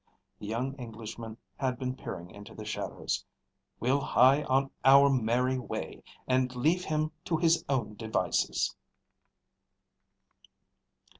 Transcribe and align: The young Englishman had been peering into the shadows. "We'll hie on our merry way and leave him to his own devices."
The 0.39 0.47
young 0.47 0.73
Englishman 0.77 1.37
had 1.57 1.77
been 1.77 1.95
peering 1.95 2.31
into 2.31 2.55
the 2.55 2.65
shadows. 2.65 3.23
"We'll 3.79 4.01
hie 4.01 4.41
on 4.45 4.71
our 4.83 5.11
merry 5.11 5.59
way 5.59 6.01
and 6.27 6.55
leave 6.55 6.85
him 6.85 7.11
to 7.25 7.37
his 7.37 7.63
own 7.69 7.93
devices." 7.97 8.75